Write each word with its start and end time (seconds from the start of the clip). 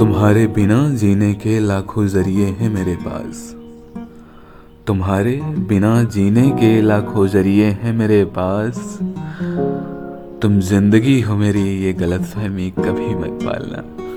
तुम्हारे 0.00 0.46
बिना 0.46 0.88
जीने 0.90 1.34
के 1.34 1.58
लाखों 1.60 2.06
ज़रिए 2.06 2.46
हैं 2.46 2.70
मेरे 2.70 2.96
पास। 2.96 3.56
तुम्हारे 4.86 5.40
बिना 5.42 6.04
जीने 6.04 6.50
के 6.50 6.80
लाखों 6.82 7.26
ज़रिए 7.26 7.66
हैं 7.66 7.92
मेरे 7.92 8.24
पास। 8.24 8.98
तुम 10.42 10.60
ज़िंदगी 10.60 11.20
हो 11.20 11.36
मेरी, 11.36 11.82
ये 11.82 11.92
गलत 11.92 12.22
फहमी 12.22 12.70
कभी 12.70 13.14
मत 13.14 13.38
पालना। 13.44 14.09